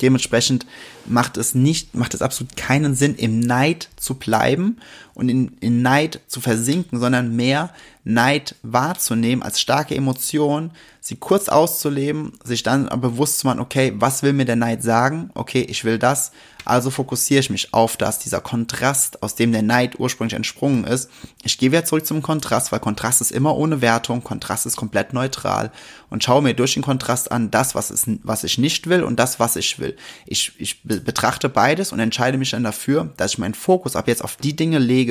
Dementsprechend 0.00 0.66
macht 1.06 1.36
es 1.36 1.54
nicht, 1.54 1.94
macht 1.94 2.14
es 2.14 2.22
absolut 2.22 2.56
keinen 2.56 2.94
Sinn, 2.94 3.16
im 3.16 3.40
Neid 3.40 3.90
zu 3.96 4.14
bleiben 4.14 4.78
und 5.20 5.28
in, 5.28 5.52
in 5.60 5.82
Neid 5.82 6.20
zu 6.28 6.40
versinken, 6.40 6.98
sondern 6.98 7.36
mehr 7.36 7.70
Neid 8.04 8.54
wahrzunehmen 8.62 9.42
als 9.42 9.60
starke 9.60 9.94
Emotion, 9.94 10.70
sie 11.00 11.16
kurz 11.16 11.50
auszuleben, 11.50 12.32
sich 12.42 12.62
dann 12.62 12.88
bewusst 13.00 13.40
zu 13.40 13.46
machen, 13.46 13.60
okay, 13.60 13.92
was 13.96 14.22
will 14.22 14.32
mir 14.32 14.46
der 14.46 14.56
Neid 14.56 14.82
sagen? 14.82 15.30
Okay, 15.34 15.60
ich 15.60 15.84
will 15.84 15.98
das, 15.98 16.32
also 16.64 16.90
fokussiere 16.90 17.40
ich 17.40 17.50
mich 17.50 17.74
auf 17.74 17.96
das, 17.96 18.18
dieser 18.18 18.40
Kontrast, 18.40 19.22
aus 19.22 19.34
dem 19.34 19.52
der 19.52 19.62
Neid 19.62 19.98
ursprünglich 19.98 20.34
entsprungen 20.34 20.84
ist. 20.84 21.10
Ich 21.42 21.58
gehe 21.58 21.72
wieder 21.72 21.84
zurück 21.84 22.06
zum 22.06 22.22
Kontrast, 22.22 22.72
weil 22.72 22.80
Kontrast 22.80 23.20
ist 23.20 23.32
immer 23.32 23.56
ohne 23.56 23.80
Wertung, 23.80 24.22
Kontrast 24.22 24.66
ist 24.66 24.76
komplett 24.76 25.12
neutral 25.12 25.70
und 26.10 26.22
schaue 26.22 26.42
mir 26.42 26.54
durch 26.54 26.74
den 26.74 26.82
Kontrast 26.82 27.32
an, 27.32 27.50
das, 27.50 27.74
was, 27.74 27.90
ist, 27.90 28.06
was 28.22 28.44
ich 28.44 28.58
nicht 28.58 28.88
will 28.88 29.02
und 29.02 29.18
das, 29.18 29.40
was 29.40 29.56
ich 29.56 29.78
will. 29.78 29.96
Ich, 30.26 30.52
ich 30.58 30.82
betrachte 30.82 31.48
beides 31.48 31.92
und 31.92 32.00
entscheide 32.00 32.38
mich 32.38 32.50
dann 32.50 32.64
dafür, 32.64 33.10
dass 33.16 33.32
ich 33.32 33.38
meinen 33.38 33.54
Fokus 33.54 33.96
ab 33.96 34.08
jetzt 34.08 34.22
auf 34.22 34.36
die 34.36 34.54
Dinge 34.54 34.78
lege, 34.78 35.09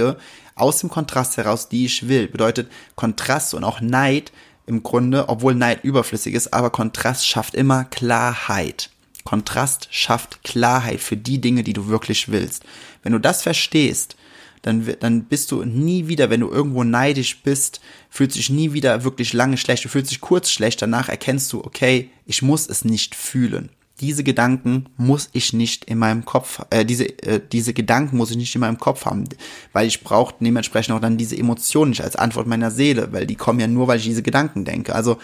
aus 0.55 0.79
dem 0.79 0.89
Kontrast 0.89 1.37
heraus, 1.37 1.69
die 1.69 1.85
ich 1.85 2.07
will. 2.07 2.27
Bedeutet 2.27 2.69
Kontrast 2.95 3.53
und 3.53 3.63
auch 3.63 3.81
Neid 3.81 4.31
im 4.65 4.83
Grunde, 4.83 5.29
obwohl 5.29 5.55
Neid 5.55 5.83
überflüssig 5.83 6.33
ist, 6.33 6.53
aber 6.53 6.69
Kontrast 6.69 7.25
schafft 7.25 7.55
immer 7.55 7.85
Klarheit. 7.85 8.91
Kontrast 9.23 9.87
schafft 9.91 10.43
Klarheit 10.43 10.99
für 10.99 11.17
die 11.17 11.41
Dinge, 11.41 11.63
die 11.63 11.73
du 11.73 11.87
wirklich 11.87 12.29
willst. 12.29 12.63
Wenn 13.03 13.13
du 13.13 13.19
das 13.19 13.41
verstehst, 13.41 14.15
dann, 14.61 14.87
dann 14.99 15.23
bist 15.23 15.51
du 15.51 15.63
nie 15.63 16.07
wieder, 16.07 16.29
wenn 16.29 16.41
du 16.41 16.51
irgendwo 16.51 16.83
neidisch 16.83 17.41
bist, 17.41 17.79
fühlst 18.09 18.35
dich 18.35 18.49
nie 18.49 18.73
wieder 18.73 19.03
wirklich 19.03 19.33
lange 19.33 19.57
schlecht. 19.57 19.85
Du 19.85 19.89
fühlst 19.89 20.11
dich 20.11 20.21
kurz 20.21 20.51
schlecht, 20.51 20.81
danach 20.81 21.09
erkennst 21.09 21.51
du, 21.53 21.63
okay, 21.63 22.09
ich 22.25 22.41
muss 22.41 22.67
es 22.67 22.83
nicht 22.83 23.15
fühlen 23.15 23.69
diese 23.99 24.23
Gedanken 24.23 24.85
muss 24.97 25.29
ich 25.33 25.53
nicht 25.53 25.85
in 25.85 25.97
meinem 25.97 26.25
Kopf, 26.25 26.61
äh, 26.69 26.85
diese, 26.85 27.05
äh, 27.23 27.41
diese 27.51 27.73
Gedanken 27.73 28.17
muss 28.17 28.31
ich 28.31 28.37
nicht 28.37 28.55
in 28.55 28.61
meinem 28.61 28.79
Kopf 28.79 29.05
haben, 29.05 29.25
weil 29.73 29.87
ich 29.87 30.03
brauche 30.03 30.35
dementsprechend 30.39 30.95
auch 30.95 31.01
dann 31.01 31.17
diese 31.17 31.37
Emotionen 31.37 31.91
nicht 31.91 32.03
als 32.03 32.15
Antwort 32.15 32.47
meiner 32.47 32.71
Seele, 32.71 33.11
weil 33.11 33.27
die 33.27 33.35
kommen 33.35 33.59
ja 33.59 33.67
nur, 33.67 33.87
weil 33.87 33.97
ich 33.97 34.05
diese 34.05 34.23
Gedanken 34.23 34.65
denke. 34.65 34.95
Also, 34.95 35.17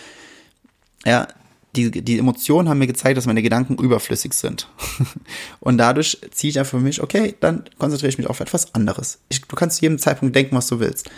ja, 1.06 1.28
die, 1.76 1.92
die 1.92 2.18
Emotionen 2.20 2.70
haben 2.70 2.80
mir 2.80 2.88
gezeigt, 2.88 3.18
dass 3.18 3.26
meine 3.26 3.42
Gedanken 3.42 3.76
überflüssig 3.76 4.34
sind. 4.34 4.68
Und 5.60 5.78
dadurch 5.78 6.20
ziehe 6.32 6.52
ich 6.52 6.60
einfach 6.60 6.72
für 6.72 6.80
mich, 6.80 7.02
okay, 7.02 7.36
dann 7.40 7.64
konzentriere 7.78 8.10
ich 8.10 8.18
mich 8.18 8.28
auf 8.28 8.40
etwas 8.40 8.74
anderes. 8.74 9.20
Ich, 9.30 9.42
du 9.42 9.56
kannst 9.56 9.78
zu 9.78 9.84
jedem 9.84 10.00
Zeitpunkt 10.00 10.36
denken, 10.36 10.56
was 10.56 10.68
du 10.68 10.80
willst. 10.80 11.10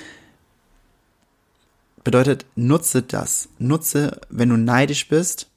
Bedeutet, 2.03 2.45
nutze 2.55 3.01
das. 3.01 3.49
Nutze, 3.59 4.21
wenn 4.29 4.49
du 4.49 4.57
neidisch 4.57 5.07
bist 5.07 5.47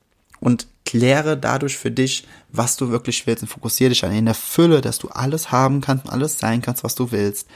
und 0.41 0.67
kläre 0.91 1.37
dadurch 1.37 1.79
für 1.79 1.93
dich, 1.93 2.25
was 2.51 2.77
du 2.77 2.91
wirklich 2.91 3.25
willst 3.25 3.45
und 3.45 3.49
fokussiere 3.49 3.91
dich 3.91 4.05
an 4.05 4.13
in 4.13 4.25
der 4.25 4.35
Fülle, 4.35 4.81
dass 4.81 4.99
du 4.99 5.07
alles 5.07 5.53
haben 5.53 5.81
kannst, 5.81 6.09
alles 6.09 6.41
sein 6.41 6.63
kannst, 6.63 6.83
was 6.83 6.97
du 6.97 7.13
willst, 7.13 7.47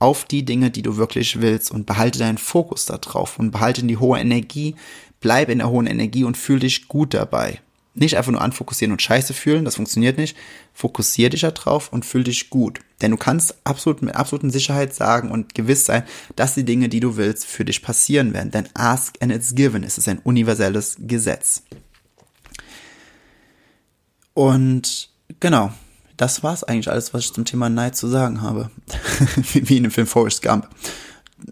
auf 0.00 0.24
die 0.24 0.44
Dinge, 0.44 0.72
die 0.72 0.82
du 0.82 0.96
wirklich 0.96 1.40
willst 1.40 1.70
und 1.70 1.86
behalte 1.86 2.18
deinen 2.18 2.38
Fokus 2.38 2.86
darauf 2.86 3.38
und 3.38 3.52
behalte 3.52 3.84
die 3.84 3.98
hohe 3.98 4.18
Energie, 4.18 4.74
bleib 5.20 5.48
in 5.48 5.58
der 5.58 5.70
hohen 5.70 5.86
Energie 5.86 6.24
und 6.24 6.36
fühl 6.36 6.58
dich 6.58 6.88
gut 6.88 7.14
dabei. 7.14 7.60
Nicht 7.94 8.16
einfach 8.16 8.32
nur 8.32 8.42
anfokussieren 8.42 8.90
und 8.90 9.00
Scheiße 9.00 9.32
fühlen, 9.32 9.64
das 9.64 9.76
funktioniert 9.76 10.18
nicht. 10.18 10.36
Fokussier 10.74 11.30
dich 11.30 11.42
darauf 11.42 11.92
und 11.92 12.04
fühl 12.04 12.24
dich 12.24 12.50
gut. 12.50 12.80
Denn 13.00 13.12
du 13.12 13.16
kannst 13.16 13.54
absolut 13.62 14.02
mit 14.02 14.16
absoluten 14.16 14.50
Sicherheit 14.50 14.92
sagen 14.92 15.30
und 15.30 15.54
gewiss 15.54 15.84
sein, 15.84 16.02
dass 16.34 16.54
die 16.54 16.64
Dinge, 16.64 16.88
die 16.88 17.00
du 17.00 17.16
willst, 17.16 17.46
für 17.46 17.64
dich 17.64 17.80
passieren 17.80 18.34
werden. 18.34 18.50
Denn 18.50 18.68
ask 18.74 19.14
and 19.20 19.30
it's 19.30 19.54
given. 19.54 19.84
Es 19.84 19.98
ist 19.98 20.08
ein 20.08 20.18
universelles 20.18 20.96
Gesetz. 20.98 21.62
Und 24.34 25.10
genau, 25.40 25.72
das 26.16 26.42
war's 26.42 26.64
eigentlich 26.64 26.90
alles, 26.90 27.12
was 27.14 27.22
ich 27.22 27.32
zum 27.32 27.44
Thema 27.44 27.68
Neid 27.68 27.96
zu 27.96 28.08
sagen 28.08 28.42
habe. 28.42 28.70
Wie 29.52 29.76
in 29.76 29.84
dem 29.84 29.92
Film 29.92 30.06
Forrest 30.06 30.42
Gump. 30.42 30.68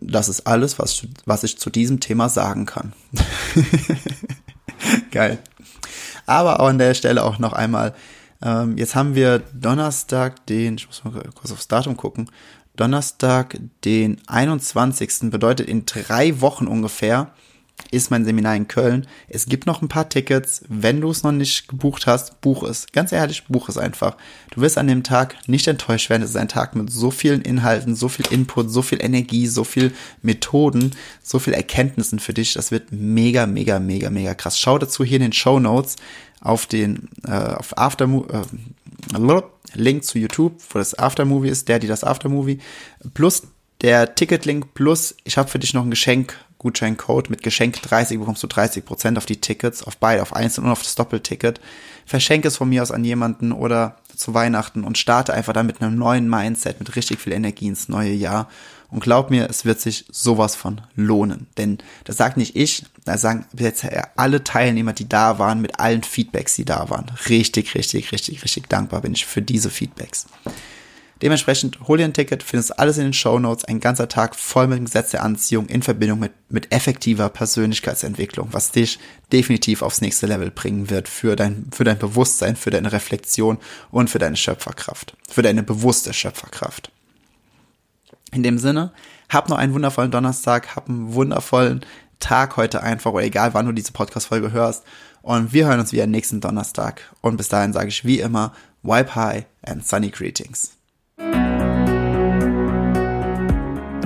Das 0.01 0.29
ist 0.29 0.47
alles, 0.47 0.79
was 0.79 0.93
ich, 0.93 1.09
was 1.27 1.43
ich 1.43 1.59
zu 1.59 1.71
diesem 1.71 1.99
Thema 1.99 2.29
sagen 2.29 2.67
kann. 2.67 2.93
Geil. 5.11 5.39
Aber 6.27 6.61
auch 6.61 6.69
an 6.69 6.79
der 6.79 6.95
Stelle 6.95 7.25
auch 7.25 7.39
noch 7.39 7.53
einmal, 7.53 7.95
ähm, 8.43 8.79
jetzt 8.79 8.95
haben 8.95 9.15
wir 9.15 9.41
Donnerstag 9.53 10.47
den, 10.47 10.77
ich 10.77 10.87
muss 10.87 11.03
mal 11.05 11.13
kurz 11.35 11.51
aufs 11.51 11.67
Datum 11.67 11.97
gucken, 11.97 12.31
Donnerstag 12.77 13.59
den 13.85 14.21
21. 14.29 15.31
bedeutet 15.31 15.69
in 15.69 15.87
drei 15.87 16.41
Wochen 16.41 16.67
ungefähr 16.67 17.33
ist 17.91 18.11
mein 18.11 18.25
Seminar 18.25 18.57
in 18.57 18.69
Köln. 18.69 19.07
Es 19.29 19.47
gibt 19.47 19.67
noch 19.67 19.83
ein 19.83 19.89
paar 19.89 20.09
Tickets. 20.09 20.63
Wenn 20.69 21.01
du 21.01 21.11
es 21.11 21.23
noch 21.23 21.33
nicht 21.33 21.69
gebucht 21.69 22.07
hast, 22.07 22.41
buch 22.41 22.63
es. 22.63 22.87
Ganz 22.93 23.13
ehrlich, 23.13 23.45
buch 23.49 23.69
es 23.69 23.79
einfach. 23.79 24.17
Du 24.51 24.61
wirst 24.61 24.79
an 24.79 24.87
dem 24.87 25.03
Tag 25.03 25.37
nicht 25.49 25.67
enttäuscht 25.67 26.11
werden. 26.11 26.23
Es 26.23 26.31
ist 26.31 26.37
ein 26.37 26.49
Tag 26.49 26.77
mit 26.77 26.91
so 26.91 27.11
vielen 27.11 27.43
Inhalten, 27.43 27.95
so 27.95 28.09
viel 28.09 28.27
Input, 28.31 28.71
so 28.71 28.83
viel 28.83 29.03
Energie, 29.03 29.47
so 29.47 29.65
viel 29.65 29.93
Methoden, 30.23 30.93
so 31.23 31.39
viel 31.39 31.55
Erkenntnissen 31.55 32.19
für 32.19 32.35
dich. 32.35 32.55
Das 32.55 32.71
wird 32.71 32.93
mega, 32.93 33.47
mega, 33.47 33.79
mega, 33.79 34.11
mega 34.11 34.35
krass. 34.35 34.59
Schau 34.59 34.79
dazu 34.79 35.05
hier 35.05 35.17
in 35.17 35.23
den 35.23 35.33
Show 35.33 35.59
Notes 35.59 35.97
auf 36.41 36.67
den 36.67 37.09
äh, 37.27 37.33
auf 37.33 37.77
Aftermo 37.77 38.27
äh, 38.31 39.43
Link 39.75 40.05
zu 40.05 40.19
YouTube, 40.19 40.55
wo 40.71 40.79
das 40.79 40.99
Aftermovie 40.99 41.49
ist, 41.49 41.69
der, 41.69 41.79
die 41.79 41.87
das 41.87 42.05
Aftermovie, 42.05 42.59
plus 43.15 43.43
der 43.83 44.15
Ticketlink 44.15 44.75
plus 44.75 45.15
ich 45.25 45.37
habe 45.39 45.49
für 45.49 45.59
dich 45.59 45.75
noch 45.75 45.85
ein 45.85 45.91
Geschenk 45.91 46.37
Gutscheincode 46.61 47.31
mit 47.31 47.43
Geschenk 47.43 47.81
30 47.81 48.19
bekommst 48.19 48.43
du 48.43 48.47
30 48.47 48.85
Prozent 48.85 49.17
auf 49.17 49.25
die 49.25 49.41
Tickets, 49.41 49.83
auf 49.83 49.97
beide, 49.97 50.21
auf 50.21 50.37
einzeln 50.37 50.67
und 50.67 50.71
auf 50.71 50.83
das 50.83 50.95
Doppelticket. 50.95 51.59
Verschenke 52.05 52.49
es 52.49 52.59
von 52.59 52.69
mir 52.69 52.83
aus 52.83 52.93
an 52.93 53.03
jemanden 53.03 53.51
oder 53.51 53.97
zu 54.15 54.35
Weihnachten 54.35 54.85
und 54.85 54.99
starte 54.99 55.33
einfach 55.33 55.55
dann 55.55 55.67
mit 55.67 55.81
einem 55.81 55.97
neuen 55.97 56.29
Mindset, 56.29 56.79
mit 56.79 56.95
richtig 56.97 57.19
viel 57.19 57.33
Energie 57.33 57.67
ins 57.67 57.89
neue 57.89 58.13
Jahr. 58.13 58.49
Und 58.91 59.03
glaub 59.03 59.31
mir, 59.31 59.49
es 59.49 59.65
wird 59.65 59.81
sich 59.81 60.05
sowas 60.11 60.55
von 60.55 60.83
lohnen. 60.97 61.47
Denn 61.57 61.79
das 62.05 62.19
sagt 62.19 62.37
nicht 62.37 62.57
ich, 62.57 62.85
da 63.07 63.17
sagen 63.17 63.47
jetzt 63.57 63.87
alle 64.17 64.45
Teilnehmer, 64.45 64.93
die 64.93 65.09
da 65.09 65.39
waren, 65.39 65.63
mit 65.63 65.81
allen 65.81 66.03
Feedbacks, 66.03 66.57
die 66.57 66.67
da 66.67 66.91
waren. 66.91 67.11
Richtig, 67.29 67.75
richtig, 67.75 68.13
richtig, 68.13 68.45
richtig 68.45 68.69
dankbar 68.69 69.01
bin 69.01 69.13
ich 69.13 69.25
für 69.25 69.41
diese 69.41 69.71
Feedbacks. 69.71 70.27
Dementsprechend 71.23 71.79
hol 71.87 71.99
dir 71.99 72.05
ein 72.05 72.15
Ticket, 72.15 72.43
findest 72.43 72.79
alles 72.79 72.97
in 72.97 73.05
den 73.05 73.13
Show 73.13 73.39
Notes, 73.39 73.65
ein 73.65 73.81
ganzer 73.81 74.09
Tag 74.09 74.35
voll 74.35 74.67
mit 74.67 74.79
dem 74.79 74.87
Gesetz 74.87 75.11
der 75.11 75.23
Anziehung 75.23 75.67
in 75.67 75.83
Verbindung 75.83 76.19
mit, 76.19 76.33
mit 76.49 76.73
effektiver 76.73 77.29
Persönlichkeitsentwicklung, 77.29 78.49
was 78.53 78.73
dich 78.73 78.99
definitiv 79.31 79.83
aufs 79.83 80.01
nächste 80.01 80.27
Level 80.27 80.51
bringen 80.51 80.89
wird 80.89 81.09
für 81.09 81.37
dein, 81.37 81.67
für 81.73 81.85
dein 81.85 81.99
Bewusstsein, 81.99 82.57
für 82.57 82.71
deine 82.71 82.93
Reflexion 82.93 83.59
und 83.91 84.09
für 84.09 84.19
deine 84.19 84.37
Schöpferkraft, 84.37 85.15
für 85.29 85.43
deine 85.43 85.63
bewusste 85.63 86.15
Schöpferkraft. 86.15 86.91
In 88.33 88.43
dem 88.43 88.59
Sinne, 88.59 88.93
hab 89.29 89.49
noch 89.49 89.59
einen 89.59 89.75
wundervollen 89.75 90.11
Donnerstag, 90.11 90.75
hab 90.75 90.89
einen 90.89 91.13
wundervollen 91.13 91.85
Tag 92.19 92.57
heute 92.57 92.83
einfach, 92.83 93.13
oder 93.13 93.25
egal 93.25 93.53
wann 93.55 93.67
du 93.67 93.73
diese 93.73 93.93
Podcast-Folge 93.93 94.53
hörst. 94.53 94.85
Und 95.23 95.53
wir 95.53 95.67
hören 95.67 95.81
uns 95.81 95.93
wieder 95.93 96.07
nächsten 96.07 96.41
Donnerstag. 96.41 97.03
Und 97.21 97.37
bis 97.37 97.49
dahin 97.49 97.73
sage 97.73 97.89
ich 97.89 98.05
wie 98.05 98.21
immer, 98.21 98.55
wipe 98.83 99.15
high 99.15 99.45
and 99.63 99.87
sunny 99.87 100.11
greetings. 100.11 100.80